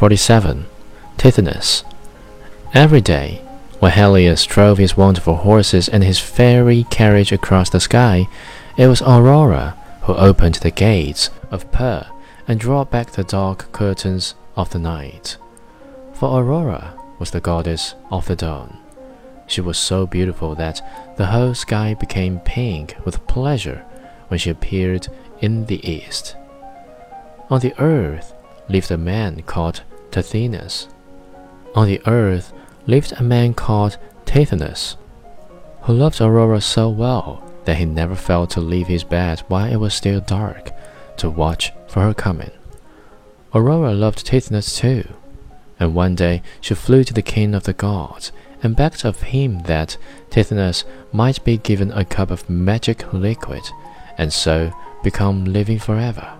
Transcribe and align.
47. 0.00 0.64
Tithonus. 1.18 1.84
Every 2.72 3.02
day, 3.02 3.42
when 3.80 3.92
Helios 3.92 4.46
drove 4.46 4.78
his 4.78 4.96
wonderful 4.96 5.36
horses 5.36 5.90
and 5.90 6.02
his 6.02 6.18
fairy 6.18 6.84
carriage 6.84 7.32
across 7.32 7.68
the 7.68 7.80
sky, 7.80 8.26
it 8.78 8.86
was 8.86 9.02
Aurora 9.02 9.76
who 10.04 10.14
opened 10.14 10.54
the 10.54 10.70
gates 10.70 11.28
of 11.50 11.70
Purr 11.70 12.06
and 12.48 12.58
drew 12.58 12.82
back 12.86 13.10
the 13.10 13.24
dark 13.24 13.70
curtains 13.72 14.34
of 14.56 14.70
the 14.70 14.78
night. 14.78 15.36
For 16.14 16.40
Aurora 16.40 16.98
was 17.18 17.32
the 17.32 17.42
goddess 17.42 17.94
of 18.10 18.26
the 18.26 18.36
dawn. 18.36 18.78
She 19.46 19.60
was 19.60 19.76
so 19.76 20.06
beautiful 20.06 20.54
that 20.54 20.80
the 21.18 21.26
whole 21.26 21.52
sky 21.52 21.92
became 21.92 22.40
pink 22.40 22.96
with 23.04 23.26
pleasure 23.26 23.84
when 24.28 24.38
she 24.38 24.48
appeared 24.48 25.08
in 25.42 25.66
the 25.66 25.86
east. 25.86 26.36
On 27.50 27.60
the 27.60 27.78
earth 27.78 28.32
lived 28.66 28.90
a 28.90 28.96
man 28.96 29.42
called 29.42 29.82
Tithonus. 30.10 30.88
On 31.74 31.86
the 31.86 32.00
earth 32.06 32.52
lived 32.86 33.12
a 33.12 33.22
man 33.22 33.54
called 33.54 33.98
Tithonus, 34.26 34.96
who 35.82 35.92
loved 35.92 36.20
Aurora 36.20 36.60
so 36.60 36.88
well 36.88 37.42
that 37.64 37.76
he 37.76 37.84
never 37.84 38.14
failed 38.14 38.50
to 38.50 38.60
leave 38.60 38.88
his 38.88 39.04
bed 39.04 39.40
while 39.48 39.70
it 39.70 39.76
was 39.76 39.94
still 39.94 40.20
dark 40.20 40.70
to 41.18 41.30
watch 41.30 41.72
for 41.86 42.00
her 42.00 42.14
coming. 42.14 42.50
Aurora 43.54 43.92
loved 43.92 44.26
Tithonus 44.26 44.76
too, 44.76 45.08
and 45.78 45.94
one 45.94 46.14
day 46.14 46.42
she 46.60 46.74
flew 46.74 47.04
to 47.04 47.14
the 47.14 47.22
king 47.22 47.54
of 47.54 47.64
the 47.64 47.72
gods 47.72 48.32
and 48.62 48.76
begged 48.76 49.04
of 49.04 49.22
him 49.22 49.62
that 49.62 49.96
Tithonus 50.30 50.84
might 51.12 51.42
be 51.44 51.56
given 51.56 51.90
a 51.92 52.04
cup 52.04 52.30
of 52.30 52.48
magic 52.50 53.12
liquid 53.12 53.62
and 54.18 54.32
so 54.32 54.72
become 55.02 55.44
living 55.44 55.78
forever. 55.78 56.39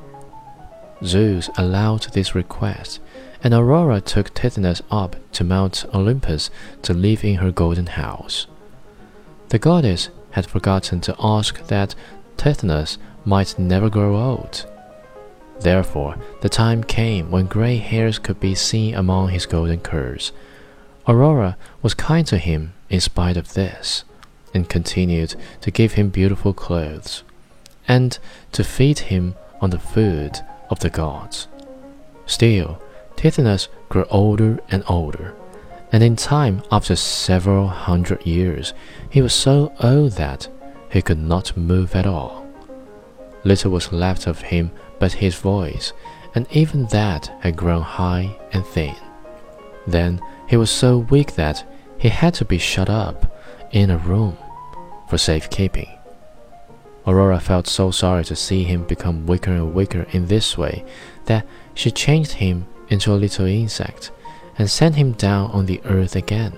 Zeus 1.04 1.48
allowed 1.56 2.02
this 2.12 2.34
request, 2.34 3.00
and 3.42 3.54
Aurora 3.54 4.00
took 4.00 4.34
Tithonus 4.34 4.82
up 4.90 5.16
to 5.32 5.44
Mount 5.44 5.84
Olympus 5.94 6.50
to 6.82 6.92
live 6.92 7.24
in 7.24 7.36
her 7.36 7.50
golden 7.50 7.86
house. 7.86 8.46
The 9.48 9.58
goddess 9.58 10.10
had 10.32 10.46
forgotten 10.46 11.00
to 11.02 11.16
ask 11.18 11.66
that 11.68 11.94
Tithonus 12.36 12.98
might 13.24 13.58
never 13.58 13.88
grow 13.88 14.16
old. 14.16 14.66
Therefore, 15.60 16.16
the 16.40 16.48
time 16.48 16.84
came 16.84 17.30
when 17.30 17.46
gray 17.46 17.76
hairs 17.76 18.18
could 18.18 18.40
be 18.40 18.54
seen 18.54 18.94
among 18.94 19.28
his 19.28 19.46
golden 19.46 19.80
curls. 19.80 20.32
Aurora 21.08 21.56
was 21.82 21.94
kind 21.94 22.26
to 22.26 22.38
him 22.38 22.72
in 22.88 23.00
spite 23.00 23.36
of 23.36 23.54
this, 23.54 24.04
and 24.54 24.68
continued 24.68 25.34
to 25.60 25.70
give 25.70 25.94
him 25.94 26.08
beautiful 26.08 26.52
clothes, 26.52 27.22
and 27.88 28.18
to 28.52 28.64
feed 28.64 29.00
him 29.00 29.34
on 29.60 29.70
the 29.70 29.78
food 29.78 30.40
of 30.70 30.78
the 30.80 30.90
gods. 30.90 31.48
Still, 32.26 32.80
Tithonus 33.16 33.68
grew 33.88 34.04
older 34.10 34.60
and 34.70 34.82
older, 34.88 35.34
and 35.92 36.02
in 36.02 36.16
time, 36.16 36.62
after 36.70 36.96
several 36.96 37.66
hundred 37.66 38.24
years, 38.24 38.72
he 39.10 39.20
was 39.20 39.34
so 39.34 39.72
old 39.80 40.12
that 40.12 40.48
he 40.90 41.02
could 41.02 41.18
not 41.18 41.56
move 41.56 41.94
at 41.94 42.06
all. 42.06 42.46
Little 43.44 43.72
was 43.72 43.92
left 43.92 44.26
of 44.26 44.40
him 44.40 44.70
but 44.98 45.12
his 45.12 45.34
voice, 45.34 45.92
and 46.34 46.46
even 46.50 46.86
that 46.86 47.32
had 47.40 47.56
grown 47.56 47.82
high 47.82 48.36
and 48.52 48.64
thin. 48.64 48.94
Then 49.86 50.20
he 50.48 50.56
was 50.56 50.70
so 50.70 50.98
weak 50.98 51.34
that 51.34 51.64
he 51.98 52.08
had 52.08 52.34
to 52.34 52.44
be 52.44 52.58
shut 52.58 52.88
up 52.88 53.36
in 53.72 53.90
a 53.90 53.98
room 53.98 54.36
for 55.08 55.18
safekeeping. 55.18 55.99
Aurora 57.06 57.40
felt 57.40 57.66
so 57.66 57.90
sorry 57.90 58.24
to 58.24 58.36
see 58.36 58.64
him 58.64 58.84
become 58.84 59.26
weaker 59.26 59.52
and 59.52 59.74
weaker 59.74 60.06
in 60.10 60.26
this 60.26 60.58
way 60.58 60.84
that 61.24 61.46
she 61.74 61.90
changed 61.90 62.32
him 62.32 62.66
into 62.88 63.12
a 63.12 63.14
little 63.14 63.46
insect 63.46 64.10
and 64.58 64.70
sent 64.70 64.96
him 64.96 65.12
down 65.12 65.50
on 65.52 65.66
the 65.66 65.80
earth 65.84 66.16
again, 66.16 66.52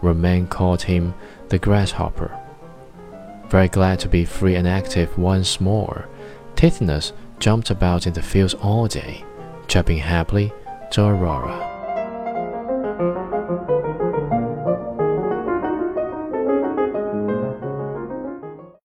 where 0.00 0.14
men 0.14 0.46
called 0.46 0.82
him 0.82 1.14
the 1.48 1.58
grasshopper. 1.58 2.36
Very 3.48 3.68
glad 3.68 4.00
to 4.00 4.08
be 4.08 4.24
free 4.24 4.56
and 4.56 4.66
active 4.66 5.16
once 5.16 5.60
more, 5.60 6.08
Tithonus 6.56 7.12
jumped 7.38 7.70
about 7.70 8.06
in 8.06 8.14
the 8.14 8.22
fields 8.22 8.54
all 8.54 8.88
day, 8.88 9.24
chirping 9.68 9.98
happily 9.98 10.52
to 10.90 11.04
Aurora. 11.04 11.73